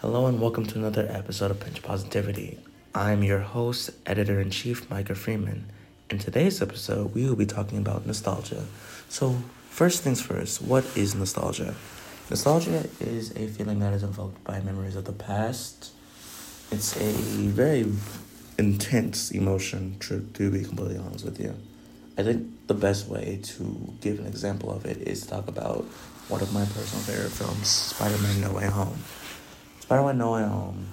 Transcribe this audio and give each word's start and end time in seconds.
Hello 0.00 0.26
and 0.26 0.40
welcome 0.40 0.64
to 0.64 0.78
another 0.78 1.08
episode 1.10 1.50
of 1.50 1.58
Pinch 1.58 1.82
Positivity. 1.82 2.56
I'm 2.94 3.24
your 3.24 3.40
host, 3.40 3.90
editor 4.06 4.40
in 4.40 4.50
chief, 4.50 4.88
Micah 4.88 5.16
Freeman. 5.16 5.66
In 6.08 6.20
today's 6.20 6.62
episode, 6.62 7.16
we 7.16 7.24
will 7.24 7.34
be 7.34 7.46
talking 7.46 7.78
about 7.78 8.06
nostalgia. 8.06 8.64
So, 9.08 9.42
first 9.70 10.04
things 10.04 10.22
first, 10.22 10.62
what 10.62 10.84
is 10.96 11.16
nostalgia? 11.16 11.74
Nostalgia 12.30 12.88
is 13.00 13.32
a 13.32 13.48
feeling 13.48 13.80
that 13.80 13.92
is 13.92 14.04
evoked 14.04 14.44
by 14.44 14.60
memories 14.60 14.94
of 14.94 15.04
the 15.04 15.12
past. 15.12 15.90
It's 16.70 16.96
a 16.96 17.10
very 17.48 17.84
intense 18.56 19.32
emotion, 19.32 19.96
to, 19.98 20.20
to 20.34 20.48
be 20.52 20.62
completely 20.62 20.98
honest 20.98 21.24
with 21.24 21.40
you. 21.40 21.56
I 22.16 22.22
think 22.22 22.68
the 22.68 22.74
best 22.74 23.08
way 23.08 23.40
to 23.42 23.96
give 24.00 24.20
an 24.20 24.26
example 24.26 24.70
of 24.70 24.86
it 24.86 24.98
is 24.98 25.22
to 25.22 25.30
talk 25.30 25.48
about 25.48 25.86
one 26.28 26.40
of 26.40 26.54
my 26.54 26.64
personal 26.66 27.02
favorite 27.02 27.32
films, 27.32 27.66
Spider 27.66 28.18
Man 28.18 28.40
No 28.40 28.52
Way 28.52 28.66
Home. 28.66 28.98
Spider 29.88 30.02
Man 30.02 30.18
No 30.18 30.32
Way 30.32 30.42
Home, 30.42 30.86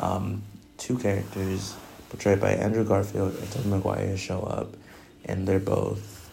um, 0.00 0.42
two 0.76 0.98
characters 0.98 1.76
portrayed 2.08 2.40
by 2.40 2.50
Andrew 2.50 2.82
Garfield 2.82 3.36
and 3.36 3.48
Tobey 3.52 3.68
Maguire 3.68 4.16
show 4.16 4.40
up, 4.40 4.74
and 5.24 5.46
they're 5.46 5.60
both, 5.60 6.28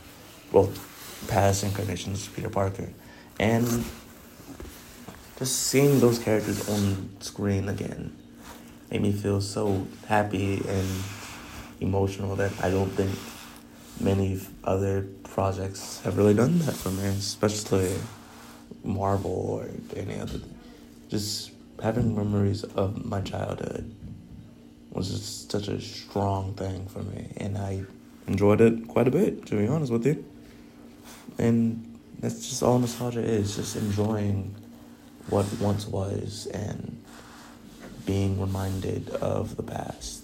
both 0.51 1.27
past 1.29 1.63
incarnations 1.63 2.25
of 2.25 2.35
Peter 2.35 2.49
Parker. 2.49 2.89
And 3.39 3.85
just 5.37 5.67
seeing 5.67 5.99
those 5.99 6.17
characters 6.17 6.67
on 6.67 7.11
screen 7.19 7.69
again 7.69 8.17
made 8.89 9.03
me 9.03 9.11
feel 9.11 9.39
so 9.39 9.85
happy 10.07 10.63
and 10.67 10.87
emotional 11.79 12.35
that 12.37 12.51
I 12.63 12.71
don't 12.71 12.89
think 12.89 13.11
many 13.99 14.41
other 14.63 15.05
projects 15.25 16.01
have 16.01 16.17
really 16.17 16.33
done 16.33 16.57
that 16.57 16.73
for 16.73 16.89
me, 16.89 17.03
especially 17.03 17.93
Marvel 18.83 19.31
or 19.31 19.69
any 19.95 20.19
other. 20.19 20.39
Just 21.07 21.51
having 21.81 22.15
memories 22.15 22.63
of 22.63 23.05
my 23.05 23.21
childhood 23.21 23.95
was 24.91 25.09
just 25.09 25.51
such 25.51 25.67
a 25.67 25.79
strong 25.79 26.53
thing 26.53 26.87
for 26.87 27.03
me, 27.03 27.31
and 27.37 27.57
I 27.57 27.83
enjoyed 28.27 28.61
it 28.61 28.87
quite 28.87 29.07
a 29.07 29.11
bit, 29.11 29.45
to 29.47 29.55
be 29.55 29.67
honest 29.67 29.91
with 29.91 30.05
you. 30.05 30.25
And 31.37 31.97
that's 32.19 32.49
just 32.49 32.63
all 32.63 32.79
nostalgia 32.79 33.21
is 33.21 33.55
just 33.55 33.75
enjoying 33.75 34.55
what 35.29 35.45
once 35.59 35.87
was 35.87 36.47
and 36.47 37.01
being 38.05 38.41
reminded 38.41 39.09
of 39.09 39.55
the 39.55 39.63
past. 39.63 40.23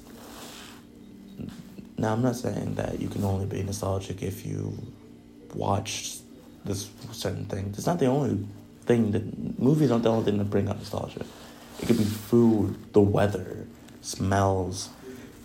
Now, 1.97 2.13
I'm 2.13 2.21
not 2.21 2.35
saying 2.35 2.75
that 2.75 2.99
you 2.99 3.07
can 3.07 3.23
only 3.23 3.45
be 3.45 3.63
nostalgic 3.63 4.21
if 4.21 4.45
you 4.45 4.77
watch 5.53 6.17
this 6.65 6.89
certain 7.11 7.45
thing. 7.45 7.73
It's 7.77 7.85
not 7.85 7.99
the 7.99 8.07
only 8.07 8.45
thing 8.83 9.11
that 9.11 9.59
movies 9.59 9.91
aren't 9.91 10.03
the 10.03 10.11
only 10.11 10.25
thing 10.25 10.37
that 10.37 10.49
bring 10.49 10.67
up 10.67 10.77
nostalgia. 10.77 11.25
It 11.85 11.89
could 11.89 11.97
be 11.99 12.03
food, 12.03 12.93
the 12.93 12.99
weather, 12.99 13.67
smells. 14.01 14.89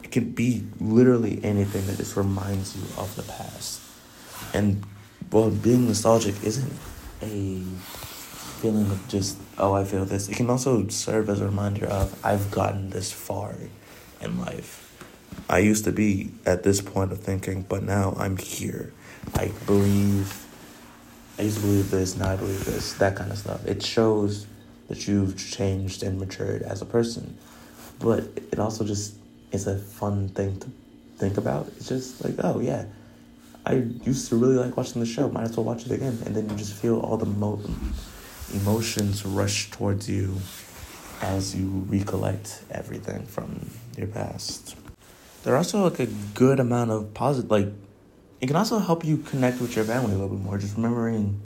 It 0.03 0.11
could 0.11 0.35
be 0.35 0.65
literally 0.81 1.39
anything 1.45 1.87
that 1.87 1.99
just 1.99 2.17
reminds 2.17 2.75
you 2.75 2.83
of 2.97 3.15
the 3.15 3.25
past. 3.25 3.83
And 4.55 4.83
well, 5.31 5.51
being 5.51 5.87
nostalgic 5.87 6.43
isn't 6.43 6.73
a 7.21 7.61
feeling 8.63 8.91
of 8.91 9.07
just 9.07 9.37
oh 9.59 9.75
I 9.75 9.85
feel 9.85 10.07
this. 10.07 10.31
It 10.31 10.37
can 10.37 10.49
also 10.49 10.89
serve 10.89 11.29
as 11.29 11.43
a 11.43 11.45
reminder 11.45 11.85
of 11.85 12.19
I've 12.25 12.51
gotten 12.51 12.89
this 12.89 13.13
far 13.13 13.55
in 14.23 14.41
life. 14.41 14.99
I 15.47 15.59
used 15.59 15.85
to 15.85 15.93
be 15.93 16.31
at 16.47 16.63
this 16.63 16.81
point 16.81 17.13
of 17.13 17.21
thinking, 17.21 17.67
but 17.69 17.83
now 17.83 18.15
I'm 18.17 18.39
here. 18.39 18.95
I 19.35 19.49
believe, 19.67 20.47
I 21.39 21.43
used 21.43 21.57
to 21.57 21.63
believe 21.65 21.91
this, 21.91 22.17
now 22.17 22.31
I 22.33 22.37
believe 22.37 22.65
this, 22.65 22.95
that 22.95 23.15
kind 23.15 23.31
of 23.31 23.37
stuff. 23.37 23.67
It 23.67 23.83
shows 23.83 24.47
that 24.91 25.09
you've 25.09 25.39
changed 25.39 26.03
and 26.03 26.19
matured 26.21 26.61
as 26.63 26.83
a 26.83 26.85
person. 26.85 27.39
But 28.01 28.25
it 28.53 28.59
also 28.59 28.85
just 28.85 29.15
is 29.53 29.67
a 29.67 29.79
fun 29.79 30.29
thing 30.29 30.61
to 30.61 30.69
think 31.17 31.39
about. 31.39 31.69
It's 31.79 31.89
just 31.89 32.23
like, 32.23 32.35
oh 32.41 32.61
yeah, 32.61 32.85
I 33.65 33.85
used 34.05 34.29
to 34.29 34.37
really 34.37 34.57
like 34.57 34.77
watching 34.77 35.01
the 35.01 35.07
show, 35.07 35.31
might 35.31 35.45
as 35.45 35.57
well 35.57 35.65
watch 35.65 35.87
it 35.87 35.93
again. 35.93 36.19
And 36.27 36.37
then 36.37 36.51
you 36.51 36.57
just 36.57 36.75
feel 36.75 37.01
all 37.01 37.17
the 37.17 37.25
mo- 37.25 37.63
emotions 38.53 39.25
rush 39.25 39.71
towards 39.71 40.11
you 40.11 40.37
as 41.23 41.57
you 41.57 41.87
recollect 41.89 42.63
everything 42.71 43.25
from 43.27 43.71
your 43.97 44.09
past 44.09 44.77
there 45.43 45.55
are 45.55 45.59
also 45.59 45.85
like 45.85 46.01
a 46.01 46.07
good 46.35 46.61
amount 46.61 46.91
of 46.91 47.13
positive 47.15 47.51
like 47.51 47.69
it 48.41 48.47
can 48.47 48.57
also 48.57 48.79
help 48.79 49.05
you 49.05 49.19
connect 49.19 49.61
with 49.61 49.77
your 49.77 49.85
family 49.85 50.13
a 50.13 50.15
little 50.15 50.35
bit 50.35 50.45
more 50.45 50.59
just 50.59 50.77
remembering 50.77 51.41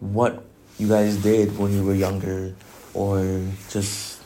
what 0.00 0.44
you 0.78 0.88
guys 0.88 1.16
did 1.16 1.56
when 1.58 1.72
you 1.72 1.84
were 1.84 1.94
younger 1.94 2.54
or 2.92 3.42
just 3.70 4.20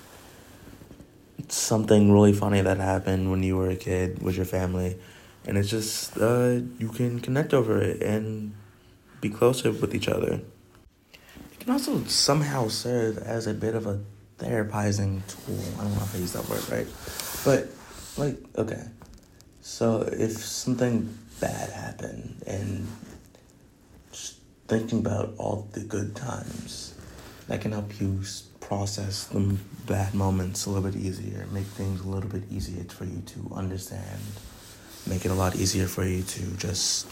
something 1.49 2.13
really 2.13 2.33
funny 2.33 2.61
that 2.61 2.79
happened 2.79 3.31
when 3.31 3.43
you 3.43 3.57
were 3.57 3.71
a 3.71 3.77
kid 3.77 4.23
with 4.23 4.37
your 4.37 4.45
family. 4.45 4.99
And 5.47 5.57
it's 5.57 5.71
just 5.71 6.17
uh, 6.19 6.61
you 6.79 6.89
can 6.89 7.21
connect 7.21 7.55
over 7.55 7.81
it 7.81 8.03
and 8.03 8.55
be 9.21 9.31
closer 9.31 9.73
with 9.73 9.95
each 9.95 10.09
other. 10.09 10.41
It 11.53 11.61
can 11.61 11.71
also 11.71 12.05
somehow 12.05 12.69
serve 12.69 13.19
as 13.19 13.47
a 13.47 13.55
bit 13.55 13.75
of 13.75 13.87
a 13.87 14.01
therapizing 14.39 15.23
tool. 15.27 15.59
I 15.79 15.83
don't 15.83 15.95
know 15.95 16.03
if 16.03 16.15
i 16.15 16.19
use 16.19 16.33
that 16.33 16.49
word 16.49 16.69
right? 16.71 16.87
But 17.45 17.69
like 18.17 18.39
okay. 18.57 18.85
So 19.61 20.03
if 20.13 20.33
something 20.33 21.19
bad 21.41 21.71
happened 21.71 22.43
and 22.47 22.87
thinking 24.69 25.01
about 25.01 25.34
all 25.39 25.69
the 25.73 25.81
good 25.81 26.15
times 26.15 26.95
that 27.49 27.61
can 27.61 27.73
help 27.73 28.01
you 28.01 28.21
process 28.61 29.25
the 29.25 29.56
bad 29.87 30.15
moments 30.15 30.67
a 30.67 30.71
little 30.71 30.91
bit 30.91 31.01
easier 31.01 31.47
make 31.53 31.65
things 31.65 32.01
a 32.03 32.09
little 32.09 32.29
bit 32.29 32.43
easier 32.51 32.84
for 32.84 33.05
you 33.05 33.21
to 33.25 33.51
understand 33.55 34.21
make 35.06 35.25
it 35.25 35.31
a 35.31 35.34
lot 35.34 35.56
easier 35.56 35.87
for 35.87 36.05
you 36.05 36.23
to 36.23 36.43
just 36.56 37.09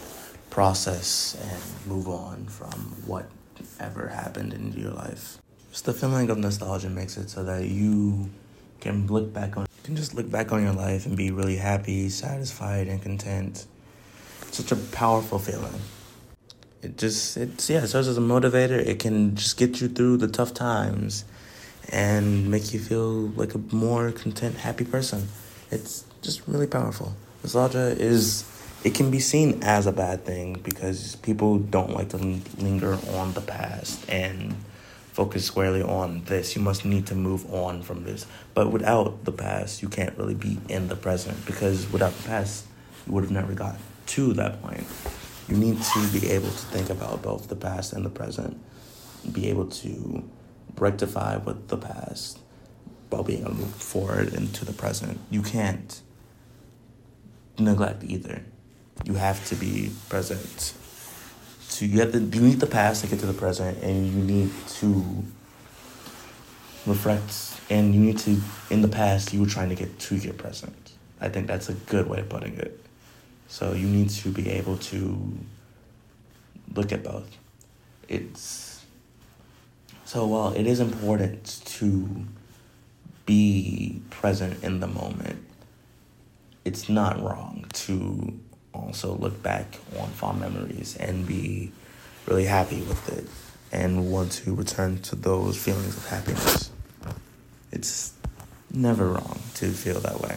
process 0.50 1.36
and 1.50 1.90
move 1.90 2.08
on 2.08 2.44
from 2.46 2.78
whatever 3.06 4.08
happened 4.08 4.52
in 4.52 4.72
your 4.74 4.90
life 4.90 5.38
just 5.70 5.86
the 5.86 5.92
feeling 5.92 6.28
of 6.28 6.36
nostalgia 6.36 6.90
makes 6.90 7.16
it 7.16 7.30
so 7.30 7.42
that 7.42 7.64
you 7.64 8.28
can 8.80 9.06
look 9.06 9.32
back 9.32 9.56
on 9.56 9.66
you 9.86 9.94
can 9.94 9.96
just 9.96 10.14
look 10.14 10.30
back 10.30 10.52
on 10.52 10.62
your 10.62 10.72
life 10.72 11.06
and 11.06 11.16
be 11.16 11.30
really 11.30 11.54
happy, 11.54 12.08
satisfied, 12.08 12.88
and 12.88 13.00
content. 13.00 13.66
It's 14.42 14.56
such 14.56 14.72
a 14.72 14.76
powerful 14.76 15.38
feeling. 15.38 15.80
It 16.82 16.98
just, 16.98 17.36
it's, 17.36 17.70
yeah, 17.70 17.84
it 17.84 17.88
serves 17.88 18.08
as 18.08 18.18
a 18.18 18.20
motivator. 18.20 18.78
It 18.78 18.98
can 18.98 19.34
just 19.34 19.56
get 19.56 19.80
you 19.80 19.88
through 19.88 20.18
the 20.18 20.28
tough 20.28 20.54
times 20.54 21.24
and 21.90 22.50
make 22.50 22.72
you 22.72 22.80
feel 22.80 23.28
like 23.28 23.54
a 23.54 23.58
more 23.74 24.12
content, 24.12 24.56
happy 24.56 24.84
person. 24.84 25.28
It's 25.70 26.04
just 26.22 26.42
really 26.46 26.66
powerful. 26.66 27.14
Nostalgia 27.42 27.96
is, 27.98 28.44
it 28.84 28.94
can 28.94 29.10
be 29.10 29.20
seen 29.20 29.62
as 29.62 29.86
a 29.86 29.92
bad 29.92 30.24
thing 30.24 30.60
because 30.62 31.16
people 31.16 31.58
don't 31.58 31.90
like 31.90 32.10
to 32.10 32.18
linger 32.18 32.98
on 33.14 33.32
the 33.32 33.40
past 33.40 34.08
and 34.08 34.54
focus 35.12 35.46
squarely 35.46 35.82
on 35.82 36.22
this. 36.24 36.54
You 36.54 36.62
must 36.62 36.84
need 36.84 37.06
to 37.06 37.14
move 37.14 37.52
on 37.52 37.82
from 37.82 38.04
this. 38.04 38.26
But 38.52 38.70
without 38.70 39.24
the 39.24 39.32
past, 39.32 39.80
you 39.80 39.88
can't 39.88 40.16
really 40.18 40.34
be 40.34 40.58
in 40.68 40.88
the 40.88 40.96
present 40.96 41.46
because 41.46 41.90
without 41.90 42.14
the 42.16 42.28
past, 42.28 42.66
you 43.06 43.12
would 43.14 43.24
have 43.24 43.32
never 43.32 43.54
got 43.54 43.76
to 44.08 44.32
that 44.34 44.60
point. 44.62 44.86
You 45.48 45.56
need 45.56 45.80
to 45.80 46.08
be 46.12 46.28
able 46.30 46.48
to 46.48 46.66
think 46.72 46.90
about 46.90 47.22
both 47.22 47.48
the 47.48 47.56
past 47.56 47.92
and 47.92 48.04
the 48.04 48.10
present, 48.10 48.60
be 49.32 49.48
able 49.48 49.66
to 49.66 50.28
rectify 50.76 51.36
with 51.36 51.68
the 51.68 51.76
past 51.76 52.40
while 53.10 53.22
being 53.22 53.42
able 53.42 53.52
to 53.52 53.56
move 53.56 53.74
forward 53.74 54.34
into 54.34 54.64
the 54.64 54.72
present. 54.72 55.20
You 55.30 55.42
can't 55.42 56.00
neglect 57.58 58.02
either. 58.04 58.42
You 59.04 59.14
have 59.14 59.46
to 59.48 59.54
be 59.54 59.92
present 60.08 60.74
to 61.70 61.86
you 61.86 62.00
have 62.00 62.12
to 62.12 62.20
you 62.20 62.40
need 62.40 62.60
the 62.60 62.66
past 62.66 63.02
to 63.02 63.10
get 63.10 63.18
to 63.20 63.26
the 63.26 63.32
present 63.32 63.82
and 63.82 64.06
you 64.06 64.22
need 64.22 64.50
to 64.68 65.04
reflect 66.86 67.60
and 67.70 67.94
you 67.94 68.00
need 68.00 68.18
to 68.18 68.40
in 68.70 68.82
the 68.82 68.88
past 68.88 69.32
you 69.32 69.40
were 69.40 69.46
trying 69.46 69.68
to 69.68 69.74
get 69.74 69.98
to 69.98 70.16
your 70.16 70.32
present 70.34 70.92
i 71.20 71.28
think 71.28 71.46
that's 71.46 71.68
a 71.68 71.74
good 71.74 72.08
way 72.08 72.20
of 72.20 72.28
putting 72.28 72.54
it 72.54 72.80
so 73.48 73.72
you 73.72 73.86
need 73.86 74.10
to 74.10 74.30
be 74.30 74.48
able 74.50 74.76
to 74.78 75.38
look 76.74 76.92
at 76.92 77.02
both 77.02 77.36
it's 78.08 78.84
so 80.04 80.26
while 80.26 80.52
it 80.52 80.66
is 80.66 80.80
important 80.80 81.62
to 81.64 82.08
be 83.24 84.00
present 84.10 84.62
in 84.62 84.80
the 84.80 84.86
moment 84.86 85.44
it's 86.64 86.88
not 86.88 87.20
wrong 87.20 87.64
to 87.72 88.38
also 88.72 89.16
look 89.16 89.42
back 89.42 89.78
on 89.98 90.08
fond 90.10 90.40
memories 90.40 90.96
and 90.96 91.26
be 91.26 91.72
really 92.26 92.44
happy 92.44 92.82
with 92.82 93.08
it 93.16 93.26
and 93.72 94.10
want 94.10 94.32
to 94.32 94.54
return 94.54 94.98
to 95.02 95.16
those 95.16 95.56
feelings 95.56 95.96
of 95.96 96.06
happiness. 96.08 96.70
It's 97.72 98.12
never 98.72 99.08
wrong 99.08 99.40
to 99.54 99.70
feel 99.70 100.00
that 100.00 100.20
way. 100.20 100.36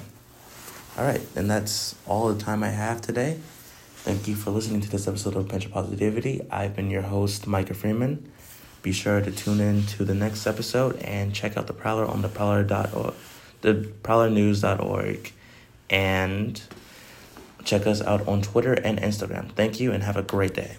All 0.97 1.05
right, 1.05 1.21
and 1.35 1.49
that's 1.49 1.95
all 2.07 2.33
the 2.33 2.41
time 2.41 2.63
I 2.63 2.69
have 2.69 3.01
today. 3.01 3.39
Thank 4.03 4.27
you 4.27 4.35
for 4.35 4.51
listening 4.51 4.81
to 4.81 4.89
this 4.89 5.07
episode 5.07 5.35
of 5.35 5.53
of 5.53 5.71
Positivity. 5.71 6.41
I've 6.49 6.75
been 6.75 6.89
your 6.89 7.03
host, 7.03 7.47
Micah 7.47 7.73
Freeman. 7.73 8.31
Be 8.81 8.91
sure 8.91 9.21
to 9.21 9.31
tune 9.31 9.59
in 9.59 9.85
to 9.87 10.05
the 10.05 10.15
next 10.15 10.47
episode 10.47 10.95
and 10.97 11.33
check 11.33 11.57
out 11.57 11.67
the 11.67 11.73
Prowler 11.73 12.05
on 12.05 12.21
the 12.21 12.29
Prowler.org, 12.29 13.13
the 13.61 13.73
ProwlerNews.org, 14.03 15.33
and 15.89 16.61
check 17.63 17.85
us 17.85 18.01
out 18.01 18.27
on 18.27 18.41
Twitter 18.41 18.73
and 18.73 18.99
Instagram. 18.99 19.51
Thank 19.51 19.79
you 19.79 19.91
and 19.91 20.03
have 20.03 20.17
a 20.17 20.23
great 20.23 20.53
day. 20.53 20.77